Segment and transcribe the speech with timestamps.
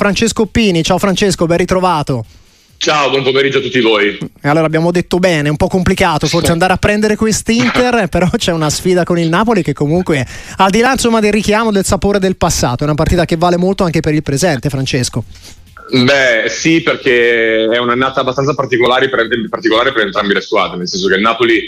[0.00, 0.84] Francesco Pini.
[0.84, 2.24] Ciao Francesco, ben ritrovato.
[2.76, 4.16] Ciao, buon pomeriggio a tutti voi.
[4.42, 8.52] Allora abbiamo detto bene, è un po' complicato forse andare a prendere quest'Inter, però c'è
[8.52, 10.24] una sfida con il Napoli che comunque
[10.58, 13.56] al di là insomma del richiamo del sapore del passato, è una partita che vale
[13.56, 15.24] molto anche per il presente, Francesco.
[15.90, 21.08] Beh, sì, perché è un'annata abbastanza particolare per, particolare per entrambe le squadre, nel senso
[21.08, 21.60] che il Napoli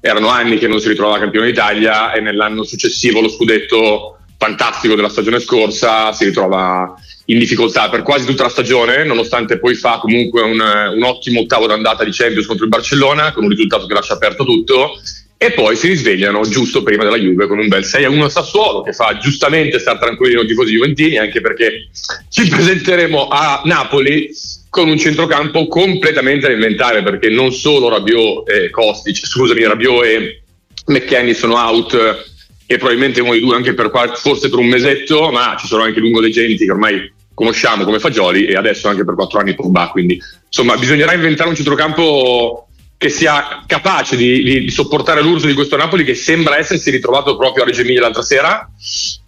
[0.00, 5.08] erano anni che non si ritrovava campione d'Italia e nell'anno successivo lo scudetto fantastico della
[5.08, 6.94] stagione scorsa si ritrova
[7.26, 11.66] in difficoltà per quasi tutta la stagione, nonostante poi fa comunque un, un ottimo ottavo
[11.66, 14.92] d'andata di Champions contro il Barcellona, con un risultato che lascia aperto tutto,
[15.38, 18.94] e poi si risvegliano giusto prima della Juve con un bel 6-1 a Sassuolo che
[18.94, 21.90] fa giustamente stare tranquilli i tifosi juventini anche perché
[22.30, 24.30] ci presenteremo a Napoli
[24.70, 30.42] con un centrocampo completamente da inventare perché non solo Rabiot e Kostic, scusami, Rabiot e
[30.86, 32.34] McKenny sono out
[32.66, 36.00] e probabilmente uno di due anche per forse per un mesetto, ma ci sono anche
[36.00, 40.76] lungolegenti che ormai conosciamo come Fagioli e adesso anche per quattro anni Pogba, quindi insomma
[40.76, 42.66] bisognerà inventare un centrocampo
[42.98, 47.36] che sia capace di, di, di, sopportare l'urso di questo Napoli che sembra essersi ritrovato
[47.36, 48.70] proprio a Reggio Emilia l'altra sera.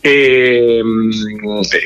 [0.00, 1.10] E, mm,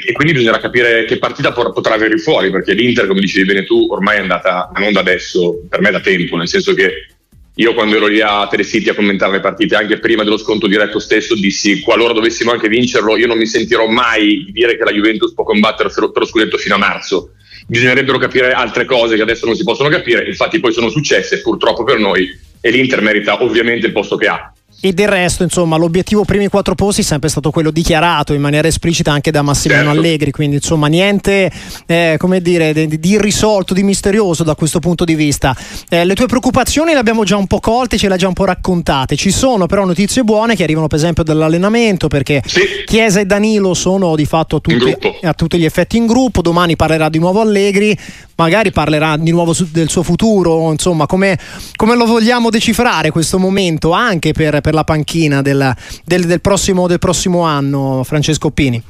[0.06, 3.88] e, quindi bisognerà capire che partita potrà avere fuori perché l'Inter come dicevi bene tu
[3.90, 7.11] ormai è andata non da adesso per me da tempo nel senso che
[7.56, 10.98] io quando ero lì a Telecity a commentare le partite anche prima dello sconto diretto
[10.98, 14.92] stesso dissi qualora dovessimo anche vincerlo io non mi sentirò mai di dire che la
[14.92, 17.32] Juventus può combattere per lo scudetto fino a marzo.
[17.66, 21.84] Bisognerebbero capire altre cose che adesso non si possono capire infatti poi sono successe purtroppo
[21.84, 22.28] per noi
[22.60, 24.52] e l'Inter merita ovviamente il posto che ha
[24.84, 28.66] e del resto, insomma, l'obiettivo primi quattro posti è sempre stato quello dichiarato in maniera
[28.66, 30.00] esplicita anche da Massimiliano certo.
[30.00, 31.52] Allegri, quindi insomma niente,
[31.86, 35.56] eh, come dire, di, di, irrisolto, di misterioso da questo punto di vista.
[35.88, 38.34] Eh, le tue preoccupazioni le abbiamo già un po' colte, ce le hai già un
[38.34, 39.14] po' raccontate.
[39.14, 42.62] Ci sono però notizie buone che arrivano per esempio dall'allenamento perché sì.
[42.84, 47.08] Chiesa e Danilo sono di fatto tutti, a tutti gli effetti in gruppo, domani parlerà
[47.08, 47.96] di nuovo Allegri,
[48.36, 51.38] magari parlerà di nuovo su, del suo futuro, insomma come,
[51.76, 55.74] come, lo vogliamo decifrare questo momento anche per, per la panchina del,
[56.04, 58.82] del, del, prossimo, del, prossimo, anno, Francesco Pini?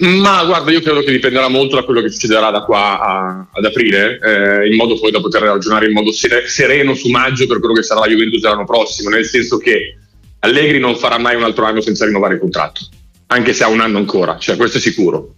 [0.00, 3.64] Ma guarda, io credo che dipenderà molto da quello che succederà da qua a, ad
[3.64, 7.74] aprile, eh, in modo poi da poter ragionare in modo sereno su maggio per quello
[7.74, 9.96] che sarà la Juventus l'anno prossimo, nel senso che
[10.40, 12.80] Allegri non farà mai un altro anno senza rinnovare il contratto,
[13.26, 15.34] anche se ha un anno ancora, cioè questo è sicuro.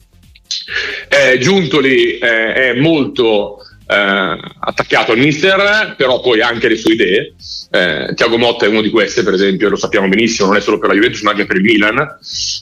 [1.08, 3.61] Eh, Giuntoli eh, è molto
[3.92, 7.34] eh, attaccato al mister, però poi anche le sue idee.
[7.70, 10.78] Eh, Tiago Motta è uno di queste, per esempio, lo sappiamo benissimo, non è solo
[10.78, 12.18] per la Juventus, ma anche per il Milan.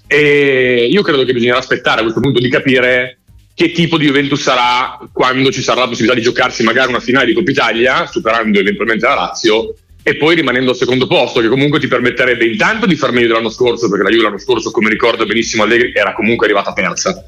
[0.07, 3.19] E io credo che bisognerà aspettare a questo punto di capire
[3.55, 7.27] che tipo di Juventus sarà quando ci sarà la possibilità di giocarsi magari una finale
[7.27, 11.79] di Coppa Italia, superando eventualmente la Lazio, e poi rimanendo al secondo posto, che comunque
[11.79, 15.27] ti permetterebbe intanto di far meglio dell'anno scorso, perché la Juve l'anno scorso, come ricordo
[15.27, 17.23] benissimo Allegri, era comunque arrivata terza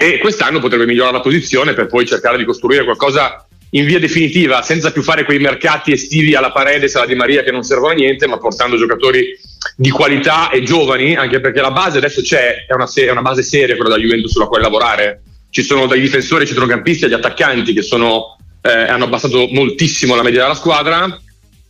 [0.00, 4.62] e quest'anno potrebbe migliorare la posizione per poi cercare di costruire qualcosa in via definitiva,
[4.62, 7.96] senza più fare quei mercati estivi alla Paredes, alla Di Maria che non servono a
[7.96, 9.36] niente, ma portando giocatori
[9.76, 13.22] di qualità e giovani, anche perché la base adesso c'è, è una, se- è una
[13.22, 15.22] base seria quella da Juventus sulla quale lavorare.
[15.50, 20.42] Ci sono dai difensori, centrocampisti agli attaccanti che sono, eh, hanno abbassato moltissimo la media
[20.42, 21.20] della squadra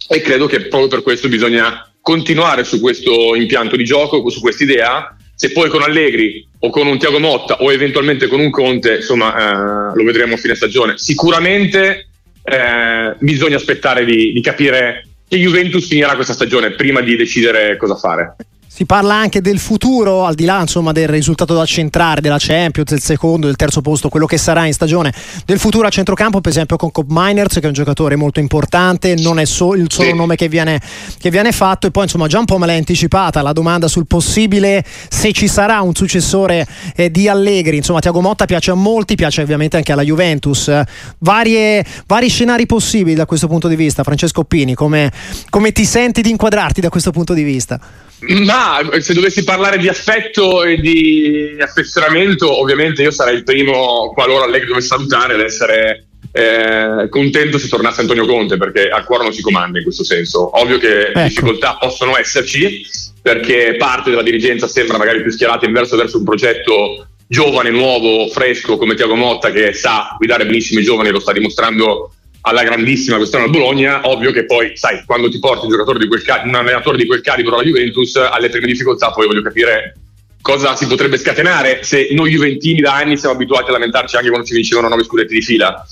[0.07, 4.65] e credo che proprio per questo bisogna continuare su questo impianto di gioco, su questa
[4.65, 8.97] idea se poi con Allegri o con un Tiago Motta o eventualmente con un Conte,
[8.97, 10.99] insomma, eh, lo vedremo a fine stagione.
[10.99, 12.09] Sicuramente
[12.43, 17.95] eh, bisogna aspettare di, di capire che Juventus finirà questa stagione prima di decidere cosa
[17.95, 18.35] fare.
[18.71, 22.91] Si parla anche del futuro, al di là insomma, del risultato da centrare della Champions,
[22.91, 25.13] del secondo, del terzo posto, quello che sarà in stagione,
[25.47, 29.15] del futuro a centrocampo, per esempio con Cop Miners, che è un giocatore molto importante,
[29.17, 30.81] non è so- il solo nome che viene,
[31.19, 31.87] che viene, fatto.
[31.87, 35.49] E poi insomma già un po' me l'hai anticipata la domanda sul possibile se ci
[35.49, 37.79] sarà un successore eh, di Allegri.
[37.79, 40.71] Insomma, Tiago Motta piace a molti, piace ovviamente anche alla Juventus.
[41.21, 44.05] Varie, vari scenari possibili da questo punto di vista.
[44.05, 45.11] Francesco Pini, come,
[45.49, 47.81] come ti senti di inquadrarti da questo punto di vista?
[48.21, 54.45] Ma se dovessi parlare di affetto e di affezionamento, ovviamente io sarei il primo, qualora
[54.45, 59.33] Allegri dovesse salutare, ad essere eh, contento se tornasse Antonio Conte, perché al cuore non
[59.33, 60.59] si comanda in questo senso.
[60.59, 61.21] Ovvio che ecco.
[61.21, 62.85] difficoltà possono esserci,
[63.23, 68.77] perché parte della dirigenza sembra magari più schierata inverso verso un progetto giovane, nuovo, fresco
[68.77, 72.13] come Tiago Motta, che sa guidare benissimo i giovani, lo sta dimostrando
[72.49, 76.09] alla grandissima questione al Bologna, ovvio che poi, sai, quando ti porti un, giocatore di
[76.09, 79.95] quel cal- un allenatore di quel calibro alla Juventus, alle prime difficoltà poi voglio capire
[80.41, 84.47] cosa si potrebbe scatenare se noi Juventini da anni siamo abituati a lamentarci anche quando
[84.47, 85.87] ci vincevano nove scudetti di fila.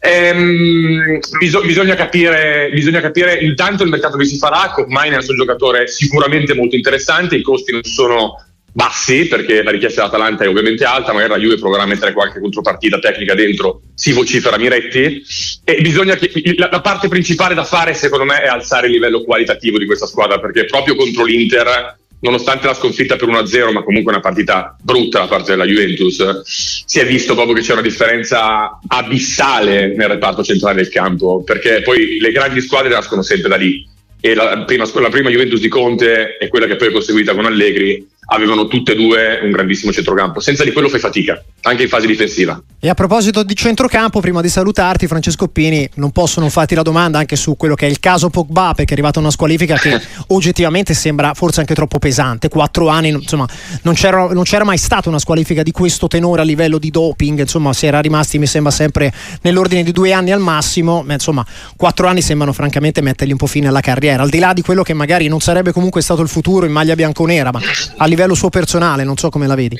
[0.00, 5.38] Ehm, bis- bisogna, capire, bisogna, capire, intanto il mercato che si farà, Miners è un
[5.38, 8.44] giocatore sicuramente molto interessante, i costi non sono
[8.76, 12.40] bassi perché la richiesta dell'Atalanta è ovviamente alta, magari la Juve proverà a mettere qualche
[12.40, 15.24] contropartita tecnica dentro, si vocifera Miretti.
[15.64, 19.24] E bisogna che la, la, parte principale da fare secondo me è alzare il livello
[19.24, 24.12] qualitativo di questa squadra perché proprio contro l'Inter nonostante la sconfitta per 1-0 ma comunque
[24.12, 28.78] una partita brutta da parte della Juventus si è visto proprio che c'è una differenza
[28.88, 33.88] abissale nel reparto centrale del campo perché poi le grandi squadre nascono sempre da lì.
[34.18, 37.46] E la prima, la prima Juventus di Conte e quella che poi è conseguita con
[37.46, 40.40] Allegri avevano tutte e due un grandissimo centrocampo.
[40.40, 42.60] Senza di quello fai fatica, anche in fase difensiva.
[42.78, 46.82] E a proposito di centrocampo, prima di salutarti, Francesco Pini, non posso non farti la
[46.82, 50.00] domanda anche su quello che è il caso Pogba, perché è arrivata una squalifica che
[50.28, 52.48] oggettivamente sembra forse anche troppo pesante.
[52.48, 53.46] Quattro anni, insomma,
[53.82, 57.40] non c'era, non c'era, mai stata una squalifica di questo tenore a livello di doping,
[57.40, 59.12] insomma, si era rimasti, mi sembra, sempre
[59.42, 61.02] nell'ordine di due anni al massimo.
[61.02, 61.44] Ma insomma,
[61.76, 64.82] quattro anni sembrano francamente mettergli un po' fine alla carriera, al di là di quello
[64.82, 67.60] che magari non sarebbe comunque stato il futuro in maglia bianconera, ma
[67.96, 69.78] a livello livello suo personale, non so come la vedi.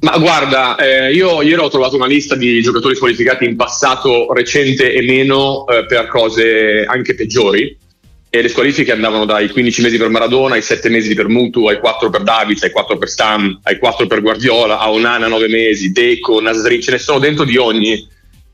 [0.00, 4.92] Ma guarda, eh, io ieri ho trovato una lista di giocatori squalificati in passato recente
[4.92, 7.76] e meno eh, per cose anche peggiori.
[8.30, 11.78] E le squalifiche andavano dai 15 mesi per Maradona, ai 7 mesi per Mutu, ai
[11.78, 15.92] 4 per Davids, ai 4 per Stam, ai 4 per Guardiola, a Onana 9 mesi,
[15.92, 18.06] Deco, Nasri, ce ne sono dentro di ogni.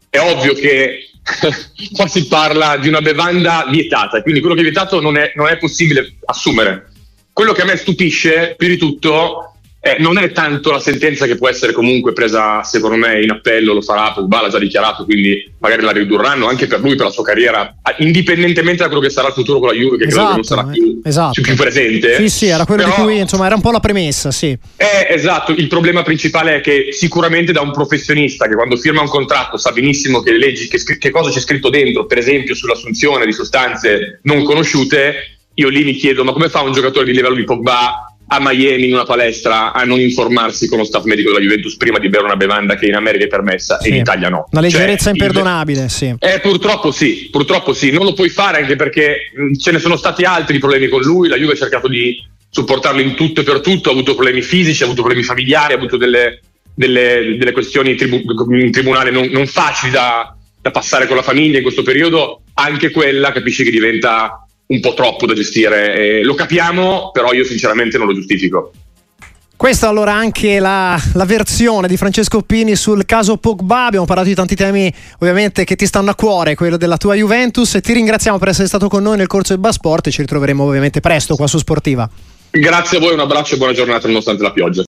[0.08, 1.10] È ovvio che
[1.92, 5.48] qua si parla di una bevanda vietata, quindi quello che è vietato non è, non
[5.48, 6.92] è possibile assumere
[7.34, 11.36] quello che a me stupisce più di tutto eh, non è tanto la sentenza che
[11.36, 15.52] può essere comunque presa, secondo me, in appello, lo farà Pogba, l'ha già dichiarato, quindi
[15.58, 19.28] magari la ridurranno anche per lui, per la sua carriera, indipendentemente da quello che sarà
[19.28, 21.42] il futuro con la Juve, che esatto, credo che non sarà più, esatto.
[21.42, 22.16] più, presente.
[22.16, 24.56] Sì, sì, era quello Però, di cui, insomma, era un po' la premessa, sì.
[24.76, 29.08] Eh, esatto, il problema principale è che sicuramente da un professionista che quando firma un
[29.08, 33.26] contratto sa benissimo che le leggi, che, che cosa c'è scritto dentro, per esempio sull'assunzione
[33.26, 37.34] di sostanze non conosciute, io lì mi chiedo ma come fa un giocatore di livello
[37.34, 41.42] di Pogba a Miami in una palestra a non informarsi con lo staff medico della
[41.42, 43.88] Juventus prima di bere una bevanda che in America è permessa sì.
[43.88, 44.48] e in Italia no.
[44.50, 45.90] Una leggerezza cioè, imperdonabile, il...
[45.90, 46.14] sì.
[46.18, 50.24] Eh, purtroppo sì, purtroppo sì, non lo puoi fare anche perché ce ne sono stati
[50.24, 52.16] altri problemi con lui, la Juve ha cercato di
[52.48, 55.76] supportarlo in tutto e per tutto, ha avuto problemi fisici, ha avuto problemi familiari, ha
[55.76, 56.40] avuto delle,
[56.74, 61.58] delle, delle questioni tribu- in tribunale non, non facili da, da passare con la famiglia
[61.58, 65.94] in questo periodo, anche quella capisci che diventa un po' troppo da gestire.
[65.94, 68.72] Eh, lo capiamo, però io sinceramente non lo giustifico.
[69.56, 73.86] Questa allora anche la, la, versione di Francesco Pini sul caso Pogba.
[73.86, 77.76] Abbiamo parlato di tanti temi ovviamente che ti stanno a cuore, quello della tua Juventus.
[77.76, 80.64] E ti ringraziamo per essere stato con noi nel corso del Basport e ci ritroveremo
[80.64, 82.10] ovviamente presto qua su Sportiva.
[82.50, 84.82] Grazie a voi, un abbraccio e buona giornata nonostante la pioggia.